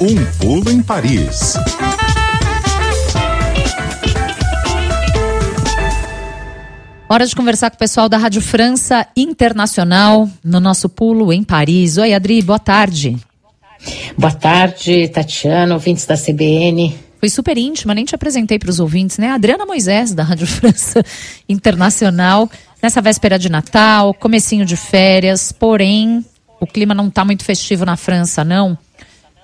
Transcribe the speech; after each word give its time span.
Um 0.00 0.14
pulo 0.38 0.70
em 0.70 0.80
Paris. 0.80 1.54
Hora 7.08 7.26
de 7.26 7.34
conversar 7.34 7.68
com 7.70 7.74
o 7.74 7.78
pessoal 7.80 8.08
da 8.08 8.16
Rádio 8.16 8.40
França 8.40 9.04
Internacional 9.16 10.30
no 10.44 10.60
nosso 10.60 10.88
pulo 10.88 11.32
em 11.32 11.42
Paris. 11.42 11.96
Oi, 11.96 12.14
Adri, 12.14 12.40
boa 12.42 12.60
tarde. 12.60 13.16
Boa 14.16 14.32
tarde, 14.32 15.08
Tatiana, 15.08 15.74
ouvintes 15.74 16.06
da 16.06 16.16
CBN. 16.16 16.94
Foi 17.18 17.28
super 17.28 17.58
íntima, 17.58 17.92
nem 17.92 18.04
te 18.04 18.14
apresentei 18.14 18.56
para 18.56 18.70
os 18.70 18.78
ouvintes, 18.78 19.18
né? 19.18 19.30
Adriana 19.32 19.66
Moisés, 19.66 20.14
da 20.14 20.22
Rádio 20.22 20.46
França 20.48 21.02
Internacional, 21.48 22.48
nessa 22.80 23.02
véspera 23.02 23.36
de 23.36 23.48
Natal, 23.48 24.14
comecinho 24.14 24.64
de 24.64 24.76
férias, 24.76 25.50
porém, 25.50 26.24
o 26.60 26.66
clima 26.68 26.94
não 26.94 27.08
está 27.08 27.24
muito 27.24 27.42
festivo 27.42 27.84
na 27.84 27.96
França, 27.96 28.44
não. 28.44 28.78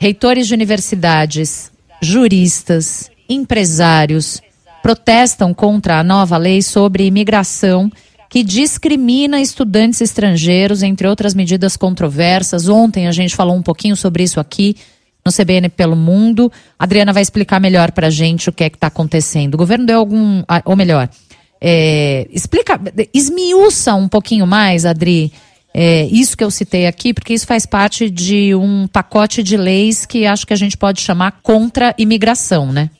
Reitores 0.01 0.47
de 0.47 0.55
universidades, 0.55 1.71
juristas, 2.01 3.11
empresários, 3.29 4.41
protestam 4.83 5.55
contra 5.55 5.99
a 5.99 6.05
nova 6.05 6.37
lei 6.37 6.61
sobre 6.61 7.07
imigração 7.07 7.91
que 8.29 8.43
discrimina 8.43 9.41
estudantes 9.41 10.01
estrangeiros, 10.01 10.83
entre 10.83 11.07
outras 11.07 11.35
medidas 11.35 11.77
controversas. 11.77 12.69
Ontem 12.69 13.07
a 13.07 13.13
gente 13.13 13.37
falou 13.37 13.55
um 13.55 13.63
pouquinho 13.63 13.97
sobre 13.97 14.25
isso 14.25 14.41
aqui 14.41 14.77
no 15.25 15.33
CBN 15.33 15.69
pelo 15.69 15.97
Mundo. 15.97 16.51
A 16.79 16.85
Adriana 16.85 17.13
vai 17.13 17.23
explicar 17.23 17.61
melhor 17.61 17.93
para 17.93 18.09
a 18.09 18.11
gente 18.11 18.49
o 18.49 18.53
que 18.53 18.65
é 18.65 18.69
que 18.69 18.77
está 18.77 18.89
acontecendo. 18.89 19.55
O 19.55 19.59
governo 19.59 19.87
deu 19.87 19.99
algum, 19.99 20.43
ou 20.65 20.77
melhor, 20.77 21.09
é, 21.61 22.27
explica, 22.31 22.79
esmiuça 23.15 23.95
um 23.95 24.09
pouquinho 24.09 24.47
mais, 24.47 24.85
Adri, 24.85 25.33
é, 25.77 26.07
isso 26.07 26.37
que 26.37 26.45
eu 26.45 26.51
citei 26.53 26.87
aqui, 26.87 27.13
porque 27.13 27.35
isso 27.35 27.47
faz 27.47 27.67
parte 27.67 28.09
de 28.09 28.55
um 28.55 28.87
pacote 28.87 29.43
de 29.43 29.57
leis 29.57 30.07
que 30.07 30.25
acho 30.25 30.47
que 30.47 30.53
a 30.53 30.57
gente 30.57 30.77
pode 30.77 31.01
chamar 31.01 31.41
contra 31.43 31.93
imigração, 31.99 32.73
né? 32.73 32.91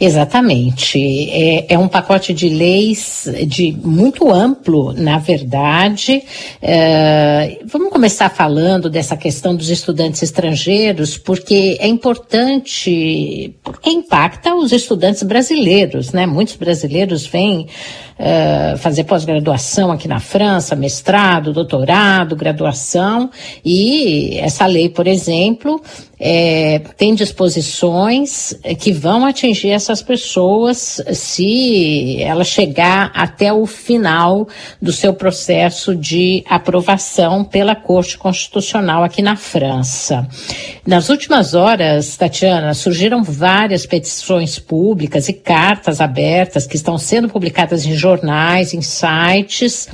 Exatamente. 0.00 0.98
É, 1.30 1.74
é, 1.74 1.78
um 1.78 1.86
pacote 1.86 2.32
de 2.32 2.48
leis 2.48 3.28
de 3.46 3.72
muito 3.72 4.32
amplo, 4.32 4.92
na 4.92 5.18
verdade. 5.18 6.22
É, 6.60 7.58
vamos 7.66 7.90
começar 7.90 8.28
falando 8.30 8.90
dessa 8.90 9.16
questão 9.16 9.54
dos 9.54 9.68
estudantes 9.68 10.22
estrangeiros, 10.22 11.16
porque 11.16 11.76
é 11.78 11.86
importante, 11.86 13.54
porque 13.62 13.90
impacta 13.90 14.54
os 14.56 14.72
estudantes 14.72 15.22
brasileiros, 15.22 16.12
né? 16.12 16.26
Muitos 16.26 16.56
brasileiros 16.56 17.24
vêm 17.26 17.68
uh, 18.20 18.76
fazer 18.76 19.04
pós-graduação 19.04 19.90
aqui 19.90 20.06
na 20.06 20.20
França, 20.20 20.76
mestrado, 20.76 21.52
doutorado, 21.52 22.36
graduação, 22.36 23.30
e 23.64 24.38
essa 24.38 24.66
lei, 24.66 24.88
por 24.88 25.06
exemplo, 25.06 25.80
é, 26.22 26.80
tem 26.98 27.14
disposições 27.14 28.54
que 28.78 28.92
vão 28.92 29.24
atingir 29.24 29.70
essas 29.70 30.02
pessoas 30.02 31.02
se 31.14 32.22
ela 32.22 32.44
chegar 32.44 33.10
até 33.14 33.50
o 33.50 33.64
final 33.64 34.46
do 34.82 34.92
seu 34.92 35.14
processo 35.14 35.96
de 35.96 36.44
aprovação 36.46 37.42
pela 37.42 37.74
Corte 37.74 38.18
Constitucional 38.18 39.02
aqui 39.02 39.22
na 39.22 39.34
França. 39.34 40.28
Nas 40.86 41.08
últimas 41.08 41.54
horas, 41.54 42.18
Tatiana, 42.18 42.74
surgiram 42.74 43.22
várias 43.22 43.86
petições 43.86 44.58
públicas 44.58 45.28
e 45.28 45.32
cartas 45.32 46.02
abertas 46.02 46.66
que 46.66 46.76
estão 46.76 46.98
sendo 46.98 47.30
publicadas 47.30 47.86
em 47.86 47.94
jornais 47.94 48.09
jornais, 48.10 48.74
em 48.74 48.82
sites, 48.82 49.88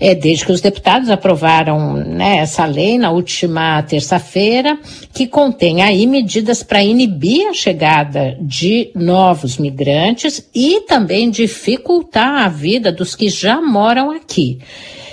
é, 0.00 0.14
desde 0.14 0.44
que 0.44 0.52
os 0.52 0.60
deputados 0.60 1.08
aprovaram 1.10 1.94
né, 1.94 2.38
essa 2.38 2.64
lei 2.64 2.98
na 2.98 3.10
última 3.10 3.82
terça-feira, 3.82 4.78
que 5.14 5.26
contém 5.26 5.82
aí 5.82 6.06
medidas 6.06 6.62
para 6.62 6.82
inibir 6.82 7.46
a 7.48 7.54
chegada 7.54 8.36
de 8.40 8.90
novos 8.94 9.58
migrantes 9.58 10.48
e 10.54 10.80
também 10.88 11.30
dificultar 11.30 12.44
a 12.44 12.48
vida 12.48 12.90
dos 12.90 13.14
que 13.14 13.28
já 13.28 13.60
moram 13.60 14.10
aqui. 14.10 14.58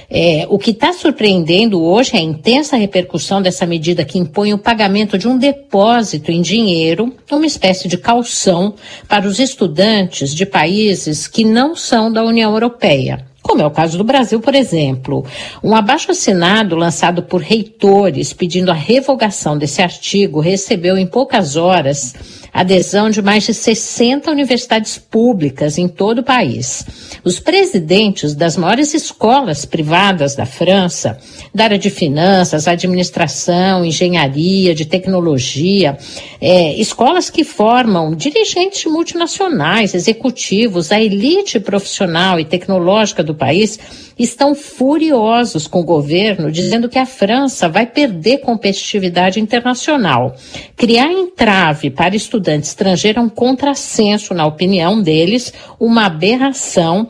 É, 0.09 0.46
o 0.50 0.58
que 0.58 0.72
está 0.72 0.92
surpreendendo 0.92 1.84
hoje 1.84 2.16
é 2.16 2.20
a 2.20 2.22
intensa 2.22 2.75
repercussão 2.75 3.42
dessa 3.42 3.66
medida 3.66 4.03
que 4.03 4.18
impõe 4.18 4.53
o 4.53 4.58
pagamento 4.58 5.18
de 5.18 5.28
um 5.28 5.38
depósito 5.38 6.31
em 6.31 6.42
dinheiro, 6.42 7.14
uma 7.31 7.46
espécie 7.46 7.88
de 7.88 7.97
calção, 7.97 8.74
para 9.08 9.28
os 9.28 9.38
estudantes 9.38 10.34
de 10.34 10.46
países 10.46 11.28
que 11.28 11.46
não 11.46 11.75
são 11.75 12.12
da 12.12 12.24
União 12.24 12.52
Europeia 12.53 13.29
como 13.42 13.62
é 13.62 13.66
o 13.66 13.72
caso 13.72 13.98
do 13.98 14.04
Brasil, 14.04 14.40
por 14.40 14.54
exemplo. 14.54 15.26
Um 15.64 15.76
abaixo-assinado 15.76 16.76
lançado 16.76 17.24
por 17.24 17.42
reitores 17.42 18.34
pedindo 18.34 18.70
a 18.70 18.74
revogação 18.74 19.58
desse 19.58 19.82
artigo 19.82 20.40
recebeu 20.40 20.98
em 20.98 21.08
poucas 21.08 21.56
horas 21.56 22.14
adesão 22.54 23.10
de 23.10 23.22
mais 23.22 23.44
de 23.44 23.54
60 23.54 24.30
universidades 24.30 24.98
públicas 24.98 25.78
em 25.78 25.88
todo 25.88 26.20
o 26.20 26.24
país. 26.24 26.86
Os 27.24 27.40
presidentes 27.40 28.34
das 28.34 28.58
maiores 28.58 28.94
escolas 28.94 29.66
privadas 29.66 30.36
da 30.36 30.46
França, 30.46 31.18
da 31.54 31.66
área 31.66 31.80
de 31.80 31.90
finanças, 31.90 32.68
administração, 32.68 33.86
engenharia, 33.86 34.74
de 34.74 34.86
tecnologia, 34.86 35.98
é, 36.42 36.74
escolas 36.76 37.30
que 37.30 37.44
formam 37.44 38.16
dirigentes 38.16 38.92
multinacionais, 38.92 39.94
executivos, 39.94 40.92
a 40.92 41.00
elite 41.00 41.60
profissional 41.60 42.40
e 42.40 42.46
tecnológica 42.46 43.24
do 43.24 43.36
país, 43.40 43.80
estão 44.20 44.54
furiosos 44.54 45.66
com 45.66 45.80
o 45.80 45.86
governo, 45.86 46.52
dizendo 46.52 46.90
que 46.90 47.00
a 47.00 47.06
França 47.06 47.70
vai 47.70 47.86
perder 47.86 48.40
competitividade 48.40 49.40
internacional. 49.40 50.36
Criar 50.76 51.12
entrave 51.12 51.90
para 51.90 52.16
estudantes 52.16 52.70
estrangeiros 52.70 53.24
é 53.24 53.26
um 53.26 53.30
contrassenso, 53.30 54.34
na 54.34 54.46
opinião 54.46 55.02
deles, 55.02 55.54
uma 55.80 56.06
aberração. 56.08 57.08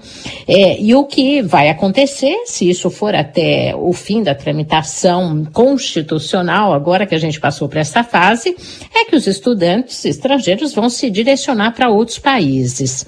É, 0.48 0.80
e 0.80 0.94
o 0.94 1.04
que 1.06 1.42
vai 1.42 1.70
acontecer, 1.70 2.44
se 2.46 2.70
isso 2.70 2.92
for 2.92 3.16
até 3.16 3.76
o 3.76 3.92
fim 3.92 4.22
da 4.22 4.36
tramitação 4.36 5.46
constitucional, 5.52 6.74
agora 6.74 7.08
que 7.08 7.16
a 7.16 7.20
gente 7.20 7.40
passou 7.40 7.68
por 7.68 7.78
essa 7.78 8.04
fase, 8.04 8.56
é 8.94 9.06
que 9.06 9.16
os 9.16 9.26
estudantes 9.26 10.06
estrangeiros 10.06 10.74
vão 10.74 10.90
se 10.90 11.10
direcionar 11.10 11.74
para 11.74 11.90
outros 11.90 12.20
países. 12.20 13.06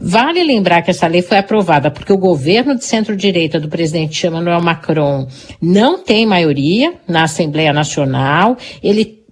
Vale 0.00 0.42
lembrar 0.42 0.82
que 0.82 0.90
essa 0.90 1.06
lei 1.06 1.22
foi 1.22 1.38
aprovada 1.38 1.90
porque 1.90 2.12
o 2.12 2.18
governo 2.18 2.53
de 2.62 2.84
centro-direita 2.84 3.34
direita 3.34 3.60
do 3.60 3.68
presidente 3.68 4.26
Emmanuel 4.26 4.60
Macron 4.62 5.26
não 5.60 5.98
tem 5.98 6.26
maioria 6.26 6.94
na 7.06 7.24
Assembleia 7.24 7.72
Nacional, 7.72 8.56
ele 8.82 9.24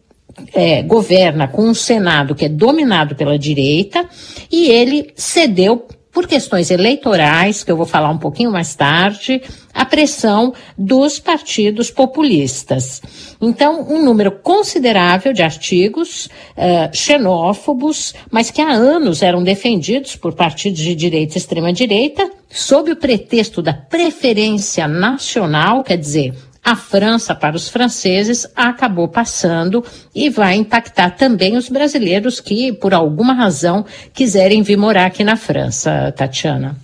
é, 0.55 0.83
governa 0.83 1.47
com 1.47 1.63
um 1.69 1.75
Senado 1.75 2.35
que 2.35 2.47
é 2.47 2.49
dominado 2.49 3.15
pela 3.15 3.39
direita 3.39 4.09
e 4.51 4.69
ele 4.71 5.13
cedeu 5.15 5.87
por 6.13 6.27
questões 6.27 6.71
eleitorais, 6.71 7.65
que 7.65 7.73
eu 7.73 7.77
vou 7.77 7.87
falar 7.87 8.11
um 8.11 8.19
pouquinho 8.19 8.53
mais 8.53 8.75
tarde, 8.75 9.43
a 9.73 9.85
pressão 9.85 10.53
dos 10.77 11.19
partidos 11.19 11.91
populistas. 11.91 13.01
Então, 13.41 13.87
um 13.89 14.05
número 14.05 14.31
considerável 14.31 15.33
de 15.33 15.43
artigos 15.43 16.27
uh, 16.27 16.95
xenófobos, 16.95 18.15
mas 18.31 18.51
que 18.51 18.61
há 18.61 18.71
anos 18.71 19.23
eram 19.23 19.43
defendidos 19.43 20.15
por 20.15 20.35
partidos 20.35 20.81
de 20.81 20.95
direita 20.95 21.35
e 21.35 21.39
extrema-direita, 21.39 22.31
sob 22.51 22.93
o 22.93 22.97
pretexto 22.97 23.63
da 23.63 23.73
preferência 23.73 24.87
nacional, 24.87 25.83
quer 25.83 25.97
dizer, 25.97 26.35
a 26.65 26.77
França 26.77 27.35
para 27.35 27.57
os 27.57 27.69
franceses 27.69 28.47
acabou 28.55 29.09
passando 29.09 29.85
e 30.15 30.31
vai 30.31 30.55
impactar 30.55 31.11
também 31.11 31.57
os 31.57 31.69
brasileiros 31.69 32.41
que, 32.41 32.73
por 32.73 32.95
alguma 32.95 33.35
razão, 33.35 33.85
quiserem 34.15 34.63
vir 34.63 34.77
morar 34.77 35.07
aqui 35.07 35.25
na 35.25 35.37
França, 35.37 36.13
Tatiana. 36.17 36.77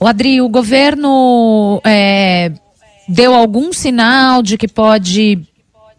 O 0.00 0.06
Adri, 0.06 0.40
o 0.40 0.48
governo 0.48 1.80
é, 1.84 2.52
deu 3.06 3.34
algum 3.34 3.72
sinal 3.72 4.42
de 4.42 4.56
que 4.56 4.68
pode 4.68 5.40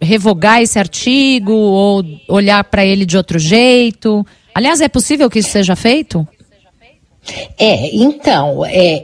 revogar 0.01 0.61
esse 0.61 0.79
artigo 0.79 1.51
ou 1.51 2.03
olhar 2.27 2.63
para 2.63 2.85
ele 2.85 3.05
de 3.05 3.15
outro 3.17 3.37
jeito? 3.37 4.25
Aliás, 4.53 4.81
é 4.81 4.87
possível 4.87 5.29
que 5.29 5.39
isso 5.39 5.49
seja 5.49 5.75
feito? 5.75 6.27
É, 7.57 7.95
então, 7.95 8.65
é, 8.65 9.03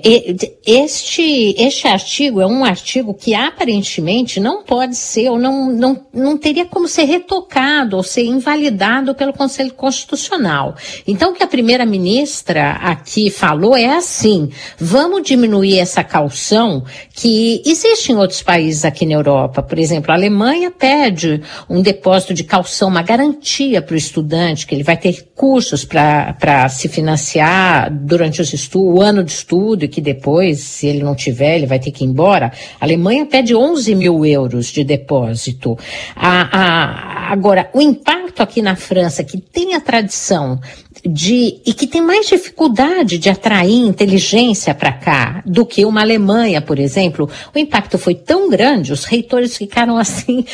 este, 0.65 1.55
este 1.57 1.87
artigo 1.87 2.39
é 2.39 2.45
um 2.45 2.63
artigo 2.63 3.13
que 3.13 3.33
aparentemente 3.33 4.39
não 4.39 4.63
pode 4.63 4.95
ser 4.95 5.29
ou 5.29 5.37
não, 5.37 5.71
não, 5.71 6.05
não 6.13 6.37
teria 6.37 6.65
como 6.65 6.87
ser 6.87 7.03
retocado 7.03 7.97
ou 7.97 8.03
ser 8.03 8.23
invalidado 8.23 9.13
pelo 9.15 9.33
Conselho 9.33 9.73
Constitucional. 9.73 10.75
Então, 11.07 11.31
o 11.31 11.33
que 11.33 11.43
a 11.43 11.47
primeira-ministra 11.47 12.71
aqui 12.81 13.29
falou 13.29 13.75
é 13.75 13.95
assim: 13.95 14.49
vamos 14.77 15.23
diminuir 15.23 15.79
essa 15.79 16.03
calção 16.03 16.83
que 17.13 17.61
existe 17.65 18.11
em 18.11 18.15
outros 18.15 18.41
países 18.41 18.85
aqui 18.85 19.05
na 19.05 19.13
Europa. 19.13 19.61
Por 19.61 19.77
exemplo, 19.77 20.11
a 20.11 20.15
Alemanha 20.15 20.71
pede 20.71 21.41
um 21.69 21.81
depósito 21.81 22.33
de 22.33 22.43
calção, 22.43 22.89
uma 22.89 23.01
garantia 23.01 23.81
para 23.81 23.95
o 23.95 23.97
estudante, 23.97 24.65
que 24.65 24.73
ele 24.75 24.83
vai 24.83 24.95
ter 24.95 25.11
recursos 25.11 25.83
para 25.83 26.69
se 26.69 26.87
financiar 26.87 27.91
durante 28.13 28.39
os 28.39 28.53
estudos, 28.53 28.95
o 28.95 29.01
ano 29.01 29.23
de 29.23 29.31
estudo 29.31 29.85
e 29.85 29.87
que 29.87 29.99
depois 29.99 30.59
se 30.59 30.85
ele 30.85 31.01
não 31.01 31.15
tiver, 31.15 31.55
ele 31.55 31.65
vai 31.65 31.79
ter 31.79 31.89
que 31.89 32.03
ir 32.03 32.07
embora. 32.07 32.51
A 32.79 32.85
Alemanha 32.85 33.25
pede 33.25 33.55
11 33.55 33.95
mil 33.95 34.23
euros 34.23 34.67
de 34.67 34.83
depósito. 34.83 35.75
A, 36.15 36.59
a, 36.59 37.33
agora, 37.33 37.71
o 37.73 37.81
impacto 37.81 38.43
aqui 38.43 38.61
na 38.61 38.75
França, 38.75 39.23
que 39.23 39.39
tem 39.39 39.73
a 39.73 39.81
tradição 39.81 40.59
de 41.03 41.59
e 41.65 41.73
que 41.73 41.87
tem 41.87 42.03
mais 42.03 42.27
dificuldade 42.27 43.17
de 43.17 43.29
atrair 43.29 43.83
inteligência 43.83 44.75
para 44.75 44.93
cá 44.93 45.41
do 45.43 45.65
que 45.65 45.83
uma 45.83 46.01
Alemanha, 46.01 46.61
por 46.61 46.77
exemplo, 46.77 47.27
o 47.53 47.57
impacto 47.57 47.97
foi 47.97 48.13
tão 48.13 48.47
grande, 48.47 48.93
os 48.93 49.05
reitores 49.05 49.57
ficaram 49.57 49.97
assim 49.97 50.45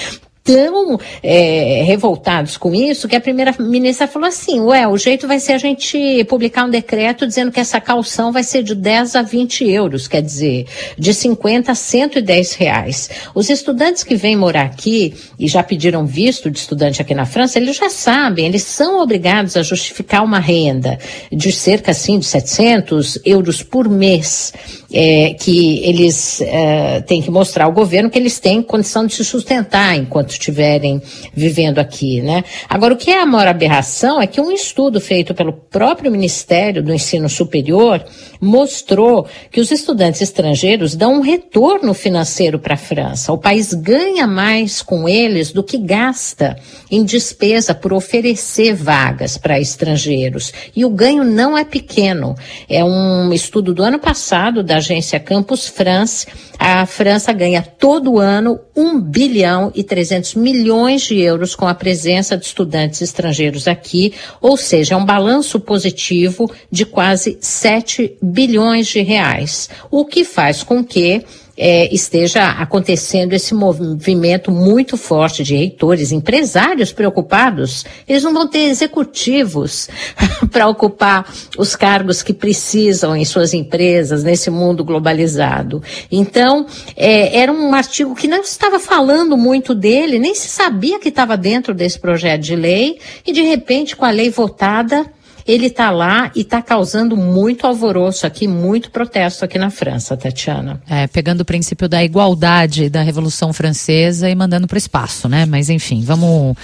tão 0.49 0.99
é, 1.21 1.83
revoltados 1.85 2.57
com 2.57 2.73
isso 2.73 3.07
que 3.07 3.15
a 3.15 3.21
primeira 3.21 3.53
ministra 3.59 4.07
falou 4.07 4.27
assim: 4.27 4.59
ué, 4.61 4.87
o 4.87 4.97
jeito 4.97 5.27
vai 5.27 5.39
ser 5.39 5.53
a 5.53 5.57
gente 5.59 6.23
publicar 6.23 6.65
um 6.65 6.69
decreto 6.69 7.27
dizendo 7.27 7.51
que 7.51 7.59
essa 7.59 7.79
calção 7.79 8.31
vai 8.31 8.41
ser 8.41 8.63
de 8.63 8.73
10 8.73 9.15
a 9.15 9.21
20 9.21 9.69
euros, 9.69 10.07
quer 10.07 10.23
dizer, 10.23 10.65
de 10.97 11.13
50 11.13 11.71
a 11.71 11.75
110 11.75 12.53
reais. 12.55 13.09
Os 13.35 13.49
estudantes 13.49 14.03
que 14.03 14.15
vêm 14.15 14.35
morar 14.35 14.63
aqui 14.63 15.13
e 15.37 15.47
já 15.47 15.61
pediram 15.61 16.07
visto 16.07 16.49
de 16.49 16.57
estudante 16.57 16.99
aqui 16.99 17.13
na 17.13 17.25
França, 17.25 17.59
eles 17.59 17.75
já 17.75 17.89
sabem, 17.89 18.47
eles 18.47 18.63
são 18.63 18.99
obrigados 19.01 19.55
a 19.55 19.61
justificar 19.61 20.23
uma 20.23 20.39
renda 20.39 20.97
de 21.31 21.51
cerca 21.51 21.91
assim 21.91 22.17
de 22.17 22.25
700 22.25 23.19
euros 23.23 23.61
por 23.61 23.87
mês, 23.87 24.53
é, 24.91 25.33
que 25.33 25.79
eles 25.83 26.41
é, 26.41 27.01
têm 27.01 27.21
que 27.21 27.29
mostrar 27.29 27.65
ao 27.65 27.71
governo 27.71 28.09
que 28.09 28.17
eles 28.17 28.39
têm 28.39 28.61
condição 28.61 29.05
de 29.05 29.13
se 29.13 29.23
sustentar 29.23 29.95
enquanto 29.95 30.31
estiverem 30.31 31.01
vivendo 31.33 31.79
aqui, 31.79 32.21
né? 32.21 32.43
Agora, 32.67 32.93
o 32.93 32.97
que 32.97 33.11
é 33.11 33.21
a 33.21 33.25
maior 33.25 33.47
aberração 33.47 34.21
é 34.21 34.25
que 34.25 34.41
um 34.41 34.51
estudo 34.51 34.99
feito 34.99 35.33
pelo 35.33 35.53
próprio 35.53 36.11
Ministério 36.11 36.81
do 36.83 36.93
Ensino 36.93 37.29
Superior 37.29 38.03
mostrou 38.41 39.27
que 39.51 39.59
os 39.59 39.71
estudantes 39.71 40.21
estrangeiros 40.21 40.95
dão 40.95 41.15
um 41.15 41.21
retorno 41.21 41.93
financeiro 41.93 42.57
para 42.57 42.73
a 42.73 42.77
França. 42.77 43.31
O 43.31 43.37
país 43.37 43.73
ganha 43.73 44.25
mais 44.25 44.81
com 44.81 45.07
eles 45.07 45.51
do 45.51 45.63
que 45.63 45.77
gasta 45.77 46.55
em 46.89 47.03
despesa 47.03 47.75
por 47.75 47.93
oferecer 47.93 48.73
vagas 48.73 49.37
para 49.37 49.59
estrangeiros. 49.59 50.51
E 50.75 50.83
o 50.83 50.89
ganho 50.89 51.23
não 51.23 51.57
é 51.57 51.63
pequeno. 51.63 52.35
É 52.67 52.83
um 52.83 53.31
estudo 53.33 53.73
do 53.73 53.83
ano 53.83 53.99
passado 53.99 54.63
da 54.63 54.78
agência 54.79 55.19
Campus 55.19 55.67
France. 55.67 56.27
A 56.57 56.85
França 56.85 57.31
ganha 57.31 57.61
todo 57.61 58.19
ano 58.19 58.59
1 58.75 58.99
bilhão 58.99 59.71
e 59.73 59.83
300 59.83 60.35
milhões 60.35 61.03
de 61.03 61.19
euros 61.19 61.55
com 61.55 61.67
a 61.67 61.73
presença 61.73 62.35
de 62.35 62.45
estudantes 62.45 63.01
estrangeiros 63.01 63.67
aqui, 63.67 64.13
ou 64.41 64.57
seja, 64.57 64.95
é 64.95 64.97
um 64.97 65.05
balanço 65.05 65.59
positivo 65.59 66.51
de 66.71 66.85
quase 66.85 67.37
7 67.39 68.17
bilhões 68.21 68.87
de 68.87 69.01
reais, 69.01 69.69
o 69.89 70.05
que 70.05 70.25
faz 70.25 70.63
com 70.63 70.83
que 70.83 71.23
é, 71.61 71.93
esteja 71.93 72.51
acontecendo 72.51 73.33
esse 73.33 73.53
movimento 73.53 74.49
muito 74.49 74.95
forte 74.95 75.43
de 75.43 75.57
reitores, 75.57 76.13
empresários 76.13 76.93
preocupados. 76.93 77.85
Eles 78.07 78.23
não 78.23 78.33
vão 78.33 78.47
ter 78.47 78.69
executivos 78.69 79.89
para 80.49 80.69
ocupar 80.69 81.29
os 81.57 81.75
cargos 81.75 82.23
que 82.23 82.33
precisam 82.33 83.13
em 83.13 83.25
suas 83.25 83.53
empresas 83.53 84.23
nesse 84.23 84.49
mundo 84.49 84.85
globalizado. 84.85 85.83
Então, 86.09 86.65
é, 86.95 87.37
era 87.37 87.51
um 87.51 87.73
artigo 87.73 88.15
que 88.15 88.27
não 88.27 88.41
estava 88.41 88.79
falando 88.79 89.35
muito 89.35 89.75
dele, 89.75 90.17
nem 90.17 90.33
se 90.33 90.47
sabia 90.47 90.97
que 90.97 91.09
estava 91.09 91.35
dentro 91.35 91.73
desse 91.73 91.99
projeto 91.99 92.41
de 92.41 92.55
lei, 92.55 92.99
e 93.27 93.33
de 93.33 93.41
repente, 93.41 93.97
com 93.97 94.05
a 94.05 94.11
lei 94.11 94.29
votada, 94.29 95.05
ele 95.49 95.65
está 95.65 95.89
lá 95.89 96.31
e 96.35 96.41
está 96.41 96.61
causando 96.61 97.17
muito 97.17 97.65
alvoroço 97.65 98.27
aqui, 98.27 98.47
muito 98.47 98.91
protesto 98.91 99.43
aqui 99.43 99.57
na 99.57 99.71
França, 99.71 100.15
Tatiana. 100.15 100.79
É, 100.87 101.07
pegando 101.07 101.41
o 101.41 101.45
princípio 101.45 101.89
da 101.89 102.03
igualdade 102.03 102.87
da 102.87 103.01
Revolução 103.01 103.51
Francesa 103.51 104.29
e 104.29 104.35
mandando 104.35 104.67
para 104.67 104.75
o 104.75 104.77
espaço, 104.77 105.27
né? 105.27 105.47
Mas 105.47 105.69
enfim, 105.69 106.03
vamos 106.03 106.55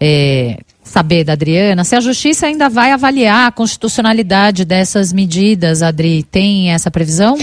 é, 0.00 0.58
saber 0.82 1.22
da 1.22 1.34
Adriana 1.34 1.84
se 1.84 1.94
a 1.94 2.00
Justiça 2.00 2.46
ainda 2.46 2.70
vai 2.70 2.92
avaliar 2.92 3.48
a 3.48 3.52
constitucionalidade 3.52 4.64
dessas 4.64 5.12
medidas, 5.12 5.82
Adri. 5.82 6.22
Tem 6.22 6.72
essa 6.72 6.90
previsão? 6.90 7.36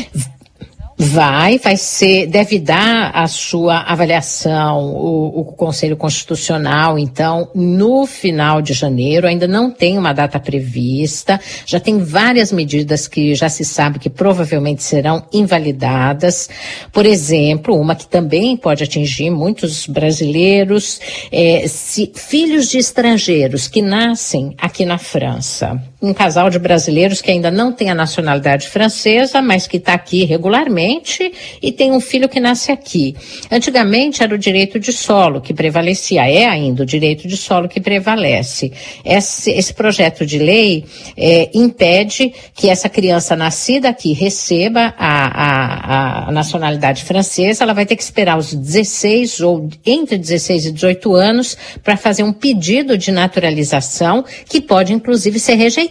Vai, 1.00 1.60
vai 1.60 1.78
ser, 1.78 2.26
deve 2.26 2.58
dar 2.58 3.12
a 3.14 3.28
sua 3.28 3.82
avaliação 3.82 4.84
o, 4.84 5.42
o, 5.42 5.46
Conselho 5.46 5.96
Constitucional, 5.96 6.98
então, 6.98 7.52
no 7.54 8.08
final 8.08 8.64
de 8.64 8.74
janeiro, 8.74 9.28
ainda 9.28 9.48
não 9.48 9.70
tem 9.70 9.96
uma 9.96 10.12
data 10.12 10.40
prevista, 10.40 11.40
já 11.68 11.80
tem 11.80 12.00
várias 12.00 12.52
medidas 12.52 13.08
que 13.08 13.36
já 13.36 13.48
se 13.48 13.64
sabe 13.64 14.00
que 14.00 14.10
provavelmente 14.10 14.82
serão 14.82 15.24
invalidadas. 15.32 16.50
Por 16.92 17.06
exemplo, 17.06 17.80
uma 17.80 17.94
que 17.94 18.08
também 18.08 18.58
pode 18.58 18.84
atingir 18.84 19.30
muitos 19.30 19.86
brasileiros, 19.86 21.00
é, 21.32 21.68
se 21.68 22.12
filhos 22.16 22.70
de 22.70 22.80
estrangeiros 22.80 23.68
que 23.68 23.84
nascem 23.84 24.56
aqui 24.58 24.84
na 24.84 24.98
França, 24.98 25.80
um 26.00 26.14
casal 26.14 26.50
de 26.50 26.60
brasileiros 26.60 27.22
que 27.22 27.32
ainda 27.32 27.50
não 27.50 27.72
tem 27.72 27.90
a 27.90 27.96
nacionalidade 27.96 28.68
francesa, 28.68 29.42
mas 29.42 29.66
que 29.66 29.78
está 29.78 29.94
aqui 29.94 30.26
regularmente 30.26 31.32
e 31.62 31.72
tem 31.72 31.92
um 31.92 32.00
filho 32.00 32.30
que 32.30 32.40
nasce 32.40 32.72
aqui. 32.72 33.16
Antigamente 33.50 34.22
era 34.22 34.34
o 34.34 34.38
direito 34.38 34.80
de 34.80 34.94
solo 34.94 35.42
que 35.42 35.56
prevalecia, 35.56 36.30
é 36.30 36.46
ainda 36.46 36.84
o 36.84 36.86
direito 36.86 37.28
de 37.28 37.36
solo 37.36 37.68
que 37.68 37.82
prevalece. 37.82 38.72
Esse, 39.04 39.50
esse 39.52 39.74
projeto 39.74 40.24
de 40.24 40.38
lei 40.38 40.86
é, 41.18 41.50
impede 41.54 42.32
que 42.54 42.70
essa 42.70 42.88
criança 42.88 43.36
nascida 43.36 43.90
aqui 43.90 44.14
receba 44.14 44.94
a, 44.98 46.26
a, 46.26 46.30
a 46.30 46.32
nacionalidade 46.32 47.04
francesa, 47.04 47.64
ela 47.64 47.74
vai 47.74 47.88
ter 47.88 47.96
que 47.96 48.04
esperar 48.04 48.38
os 48.38 48.54
16 48.54 49.42
ou 49.42 49.68
entre 49.84 50.18
16 50.18 50.68
e 50.68 50.72
18 50.72 51.16
anos 51.16 51.58
para 51.84 51.98
fazer 51.98 52.22
um 52.22 52.32
pedido 52.32 52.96
de 52.96 53.12
naturalização 53.12 54.24
que 54.48 54.62
pode 54.62 54.94
inclusive 54.94 55.40
ser 55.40 55.56
rejeitado, 55.56 55.87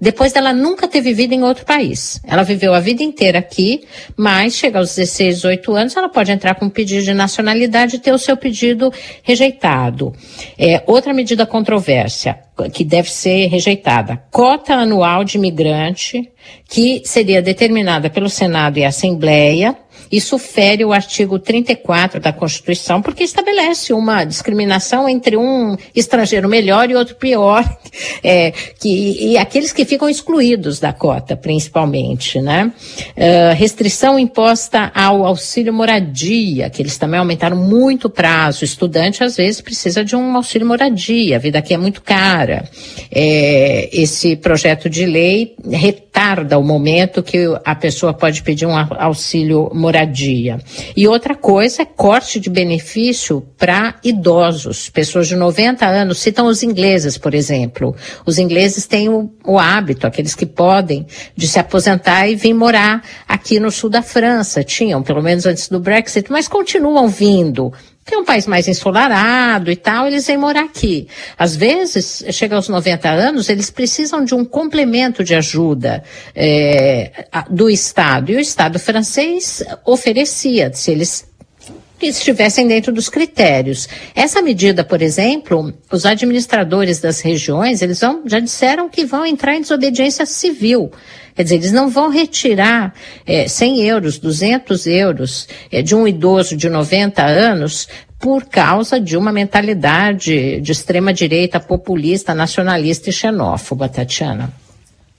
depois 0.00 0.32
dela 0.32 0.52
nunca 0.52 0.88
ter 0.88 1.00
vivido 1.00 1.32
em 1.32 1.42
outro 1.42 1.64
país. 1.64 2.20
Ela 2.26 2.42
viveu 2.42 2.74
a 2.74 2.80
vida 2.80 3.02
inteira 3.02 3.38
aqui, 3.38 3.84
mas 4.16 4.54
chega 4.54 4.78
aos 4.78 4.94
16, 4.94 5.36
18 5.36 5.74
anos, 5.74 5.96
ela 5.96 6.08
pode 6.08 6.32
entrar 6.32 6.54
com 6.54 6.66
um 6.66 6.70
pedido 6.70 7.02
de 7.02 7.14
nacionalidade 7.14 7.96
e 7.96 7.98
ter 7.98 8.12
o 8.12 8.18
seu 8.18 8.36
pedido 8.36 8.92
rejeitado. 9.22 10.12
É, 10.58 10.82
outra 10.86 11.12
medida 11.12 11.46
controvérsia 11.46 12.38
que 12.72 12.84
deve 12.84 13.10
ser 13.10 13.46
rejeitada, 13.46 14.22
cota 14.30 14.74
anual 14.74 15.24
de 15.24 15.38
imigrante, 15.38 16.30
que 16.68 17.02
seria 17.04 17.40
determinada 17.40 18.10
pelo 18.10 18.28
Senado 18.28 18.78
e 18.78 18.84
Assembleia, 18.84 19.76
isso 20.10 20.38
fere 20.38 20.84
o 20.84 20.92
artigo 20.92 21.38
34 21.38 22.20
da 22.20 22.32
Constituição, 22.32 23.00
porque 23.00 23.22
estabelece 23.22 23.92
uma 23.92 24.24
discriminação 24.24 25.08
entre 25.08 25.36
um 25.36 25.76
estrangeiro 25.94 26.48
melhor 26.48 26.90
e 26.90 26.96
outro 26.96 27.14
pior, 27.14 27.64
é, 28.24 28.50
que, 28.50 29.32
e 29.32 29.38
aqueles 29.38 29.72
que 29.72 29.84
ficam 29.84 30.08
excluídos 30.08 30.80
da 30.80 30.92
cota, 30.92 31.36
principalmente, 31.36 32.40
né? 32.40 32.72
Uh, 33.16 33.54
restrição 33.54 34.18
imposta 34.18 34.90
ao 34.94 35.24
auxílio 35.24 35.72
moradia, 35.72 36.68
que 36.70 36.82
eles 36.82 36.98
também 36.98 37.20
aumentaram 37.20 37.56
muito 37.56 38.06
o 38.06 38.10
prazo. 38.10 38.62
O 38.62 38.64
estudante, 38.64 39.22
às 39.22 39.36
vezes, 39.36 39.60
precisa 39.60 40.04
de 40.04 40.16
um 40.16 40.36
auxílio 40.36 40.66
moradia, 40.66 41.36
a 41.36 41.38
vida 41.38 41.58
aqui 41.58 41.74
é 41.74 41.78
muito 41.78 42.02
cara. 42.02 42.68
É, 43.12 43.88
esse 43.92 44.36
projeto 44.36 44.88
de 44.88 45.06
lei 45.06 45.54
retarda 46.20 46.58
o 46.58 46.62
momento 46.62 47.22
que 47.22 47.38
a 47.64 47.74
pessoa 47.74 48.12
pode 48.12 48.42
pedir 48.42 48.66
um 48.66 48.76
auxílio 48.76 49.70
moradia 49.74 50.00
moradia. 50.10 50.60
E 50.96 51.08
outra 51.08 51.34
coisa 51.34 51.82
é 51.82 51.84
corte 51.84 52.38
de 52.38 52.50
benefício 52.50 53.42
para 53.56 53.96
idosos, 54.04 54.88
pessoas 54.88 55.28
de 55.28 55.36
90 55.36 55.86
anos. 55.86 56.18
Citam 56.18 56.46
os 56.46 56.62
ingleses, 56.62 57.16
por 57.16 57.34
exemplo. 57.34 57.94
Os 58.26 58.38
ingleses 58.38 58.86
têm 58.86 59.08
o, 59.08 59.30
o 59.44 59.58
hábito, 59.58 60.06
aqueles 60.06 60.34
que 60.34 60.46
podem, 60.46 61.06
de 61.36 61.48
se 61.48 61.58
aposentar 61.58 62.28
e 62.28 62.34
vir 62.34 62.54
morar 62.54 63.02
aqui 63.26 63.58
no 63.58 63.70
sul 63.70 63.90
da 63.90 64.02
França. 64.02 64.62
Tinham, 64.62 65.02
pelo 65.02 65.22
menos 65.22 65.46
antes 65.46 65.68
do 65.68 65.80
Brexit, 65.80 66.30
mas 66.30 66.48
continuam 66.48 67.08
vindo 67.08 67.72
que 68.04 68.14
é 68.14 68.18
um 68.18 68.24
país 68.24 68.46
mais 68.46 68.66
ensolarado 68.66 69.70
e 69.70 69.76
tal, 69.76 70.06
eles 70.06 70.26
vêm 70.26 70.36
morar 70.36 70.64
aqui. 70.64 71.06
Às 71.38 71.54
vezes, 71.54 72.24
chega 72.30 72.56
aos 72.56 72.68
90 72.68 73.08
anos, 73.08 73.48
eles 73.48 73.70
precisam 73.70 74.24
de 74.24 74.34
um 74.34 74.44
complemento 74.44 75.22
de 75.22 75.34
ajuda 75.34 76.02
é, 76.34 77.26
do 77.48 77.70
Estado. 77.70 78.32
E 78.32 78.36
o 78.36 78.40
Estado 78.40 78.78
francês 78.78 79.62
oferecia, 79.84 80.72
se 80.72 80.90
eles 80.90 81.29
que 82.00 82.06
estivessem 82.06 82.66
dentro 82.66 82.92
dos 82.92 83.10
critérios. 83.10 83.86
Essa 84.14 84.40
medida, 84.40 84.82
por 84.82 85.02
exemplo, 85.02 85.72
os 85.92 86.06
administradores 86.06 86.98
das 86.98 87.20
regiões, 87.20 87.82
eles 87.82 88.00
vão, 88.00 88.22
já 88.24 88.40
disseram 88.40 88.88
que 88.88 89.04
vão 89.04 89.26
entrar 89.26 89.54
em 89.54 89.60
desobediência 89.60 90.24
civil. 90.24 90.90
Quer 91.36 91.44
dizer, 91.44 91.56
eles 91.56 91.72
não 91.72 91.90
vão 91.90 92.08
retirar 92.08 92.94
é, 93.26 93.46
100 93.46 93.84
euros, 93.84 94.18
200 94.18 94.86
euros 94.86 95.46
é, 95.70 95.82
de 95.82 95.94
um 95.94 96.08
idoso 96.08 96.56
de 96.56 96.70
90 96.70 97.22
anos 97.22 97.86
por 98.18 98.44
causa 98.46 98.98
de 98.98 99.16
uma 99.16 99.30
mentalidade 99.30 100.60
de 100.60 100.72
extrema 100.72 101.12
direita 101.12 101.60
populista, 101.60 102.34
nacionalista 102.34 103.10
e 103.10 103.12
xenófoba, 103.12 103.88
Tatiana. 103.88 104.52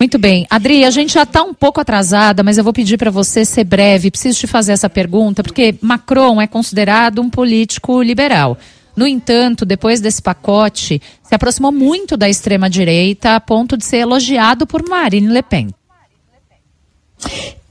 Muito 0.01 0.17
bem. 0.17 0.48
Adri, 0.50 0.84
a 0.84 0.89
gente 0.89 1.13
já 1.13 1.22
está 1.22 1.43
um 1.43 1.53
pouco 1.53 1.79
atrasada, 1.79 2.41
mas 2.41 2.58
eu 2.58 2.63
vou 2.63 2.74
pedir 2.74 2.98
para 2.98 3.12
você 3.12 3.46
ser 3.46 3.63
breve. 3.63 4.10
Preciso 4.10 4.39
te 4.39 4.48
fazer 4.48 4.72
essa 4.72 4.89
pergunta, 4.89 5.43
porque 5.43 5.75
Macron 5.79 6.41
é 6.41 6.48
considerado 6.48 7.22
um 7.22 7.29
político 7.29 8.01
liberal. 8.01 8.58
No 8.96 9.05
entanto, 9.05 9.63
depois 9.63 10.01
desse 10.01 10.20
pacote, 10.20 11.00
se 11.22 11.36
aproximou 11.36 11.72
muito 11.72 12.17
da 12.17 12.27
extrema-direita 12.27 13.36
a 13.36 13.39
ponto 13.39 13.77
de 13.77 13.86
ser 13.86 13.98
elogiado 13.98 14.65
por 14.65 14.81
Marine 14.89 15.27
Le 15.27 15.43
Pen. 15.43 15.67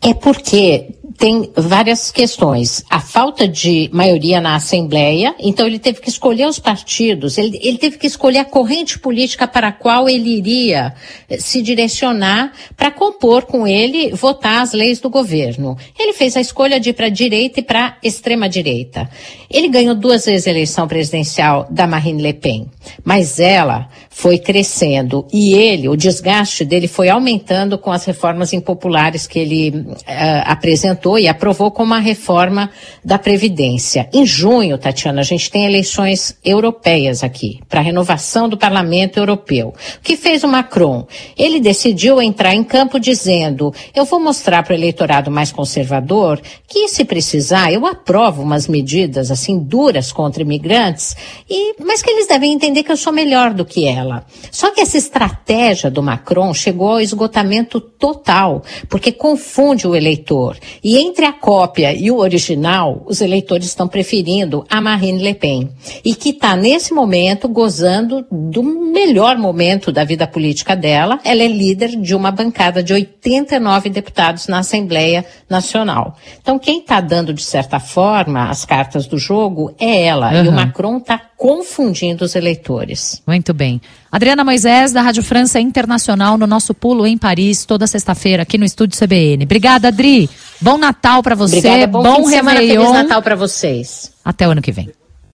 É 0.00 0.14
porque 0.14 0.99
tem 1.20 1.52
várias 1.54 2.10
questões. 2.10 2.82
A 2.88 2.98
falta 2.98 3.46
de 3.46 3.90
maioria 3.92 4.40
na 4.40 4.54
Assembleia, 4.54 5.34
então 5.38 5.66
ele 5.66 5.78
teve 5.78 6.00
que 6.00 6.08
escolher 6.08 6.46
os 6.46 6.58
partidos, 6.58 7.36
ele, 7.36 7.60
ele 7.62 7.76
teve 7.76 7.98
que 7.98 8.06
escolher 8.06 8.38
a 8.38 8.44
corrente 8.46 8.98
política 8.98 9.46
para 9.46 9.68
a 9.68 9.72
qual 9.72 10.08
ele 10.08 10.38
iria 10.38 10.94
eh, 11.28 11.38
se 11.38 11.60
direcionar 11.60 12.52
para 12.74 12.90
compor 12.90 13.42
com 13.42 13.66
ele, 13.66 14.14
votar 14.14 14.62
as 14.62 14.72
leis 14.72 14.98
do 14.98 15.10
governo. 15.10 15.76
Ele 15.98 16.14
fez 16.14 16.38
a 16.38 16.40
escolha 16.40 16.80
de 16.80 16.88
ir 16.88 16.94
para 16.94 17.06
a 17.06 17.10
direita 17.10 17.60
e 17.60 17.62
para 17.62 17.86
a 17.88 17.96
extrema-direita. 18.02 19.06
Ele 19.50 19.68
ganhou 19.68 19.94
duas 19.94 20.24
vezes 20.24 20.46
a 20.46 20.50
eleição 20.50 20.88
presidencial 20.88 21.68
da 21.70 21.86
Marine 21.86 22.22
Le 22.22 22.32
Pen, 22.32 22.66
mas 23.04 23.38
ela 23.38 23.90
foi 24.20 24.38
crescendo 24.38 25.26
e 25.32 25.54
ele, 25.54 25.88
o 25.88 25.96
desgaste 25.96 26.62
dele 26.62 26.86
foi 26.86 27.08
aumentando 27.08 27.78
com 27.78 27.90
as 27.90 28.04
reformas 28.04 28.52
impopulares 28.52 29.26
que 29.26 29.38
ele 29.38 29.70
uh, 29.70 29.96
apresentou 30.44 31.18
e 31.18 31.26
aprovou 31.26 31.70
como 31.70 31.94
a 31.94 31.98
reforma 31.98 32.70
da 33.02 33.18
Previdência. 33.18 34.10
Em 34.12 34.26
junho, 34.26 34.76
Tatiana, 34.76 35.22
a 35.22 35.24
gente 35.24 35.50
tem 35.50 35.64
eleições 35.64 36.36
europeias 36.44 37.24
aqui, 37.24 37.60
para 37.66 37.80
a 37.80 37.82
renovação 37.82 38.46
do 38.46 38.58
Parlamento 38.58 39.16
Europeu. 39.16 39.68
O 39.68 40.00
que 40.02 40.16
fez 40.18 40.44
o 40.44 40.48
Macron? 40.48 41.06
Ele 41.34 41.58
decidiu 41.58 42.20
entrar 42.20 42.54
em 42.54 42.62
campo 42.62 43.00
dizendo: 43.00 43.72
eu 43.94 44.04
vou 44.04 44.20
mostrar 44.20 44.62
para 44.62 44.74
o 44.74 44.76
eleitorado 44.76 45.30
mais 45.30 45.50
conservador 45.50 46.38
que, 46.68 46.88
se 46.88 47.06
precisar, 47.06 47.72
eu 47.72 47.86
aprovo 47.86 48.42
umas 48.42 48.68
medidas 48.68 49.30
assim 49.30 49.58
duras 49.58 50.12
contra 50.12 50.42
imigrantes, 50.42 51.16
e, 51.48 51.74
mas 51.82 52.02
que 52.02 52.10
eles 52.10 52.26
devem 52.26 52.52
entender 52.52 52.82
que 52.82 52.92
eu 52.92 52.98
sou 52.98 53.12
melhor 53.12 53.54
do 53.54 53.64
que 53.64 53.86
ela. 53.88 54.09
Só 54.50 54.70
que 54.72 54.80
essa 54.80 54.98
estratégia 54.98 55.90
do 55.90 56.02
Macron 56.02 56.52
chegou 56.52 56.90
ao 56.90 57.00
esgotamento 57.00 57.80
total, 57.80 58.62
porque 58.88 59.12
confunde 59.12 59.86
o 59.86 59.94
eleitor. 59.94 60.56
E 60.82 60.98
entre 60.98 61.24
a 61.24 61.32
cópia 61.32 61.92
e 61.92 62.10
o 62.10 62.18
original, 62.18 63.02
os 63.06 63.20
eleitores 63.20 63.66
estão 63.66 63.86
preferindo 63.86 64.64
a 64.68 64.80
Marine 64.80 65.22
Le 65.22 65.34
Pen. 65.34 65.70
E 66.04 66.14
que 66.14 66.30
está, 66.30 66.56
nesse 66.56 66.92
momento, 66.92 67.48
gozando 67.48 68.24
do 68.30 68.62
melhor 68.62 69.36
momento 69.36 69.92
da 69.92 70.04
vida 70.04 70.26
política 70.26 70.74
dela. 70.74 71.18
Ela 71.24 71.42
é 71.42 71.48
líder 71.48 71.90
de 72.00 72.14
uma 72.14 72.30
bancada 72.30 72.82
de 72.82 72.92
89 72.92 73.90
deputados 73.90 74.46
na 74.48 74.58
Assembleia 74.58 75.24
Nacional. 75.48 76.16
Então, 76.40 76.58
quem 76.58 76.80
está 76.80 77.00
dando, 77.00 77.32
de 77.32 77.42
certa 77.42 77.78
forma, 77.78 78.48
as 78.48 78.64
cartas 78.64 79.06
do 79.06 79.18
jogo 79.18 79.74
é 79.78 80.04
ela. 80.04 80.32
Uhum. 80.32 80.44
E 80.44 80.48
o 80.48 80.52
Macron 80.52 80.98
está 80.98 81.29
confundindo 81.40 82.22
os 82.22 82.36
eleitores. 82.36 83.22
Muito 83.26 83.54
bem. 83.54 83.80
Adriana 84.12 84.44
Moisés, 84.44 84.92
da 84.92 85.00
Rádio 85.00 85.22
França 85.22 85.58
Internacional, 85.58 86.36
no 86.36 86.46
nosso 86.46 86.74
pulo 86.74 87.06
em 87.06 87.16
Paris, 87.16 87.64
toda 87.64 87.86
sexta-feira, 87.86 88.42
aqui 88.42 88.58
no 88.58 88.64
Estúdio 88.66 88.98
CBN. 88.98 89.44
Obrigada, 89.44 89.88
Adri. 89.88 90.28
Bom 90.60 90.76
Natal 90.76 91.22
para 91.22 91.34
você. 91.34 91.56
Obrigada, 91.56 91.86
bom, 91.86 92.02
bom 92.02 92.26
Réveillon. 92.26 92.82
Feliz 92.82 92.92
Natal 92.92 93.22
para 93.22 93.36
vocês. 93.36 94.12
Até 94.22 94.46
o 94.46 94.50
ano 94.50 94.60
que 94.60 94.70
vem. 94.70 94.90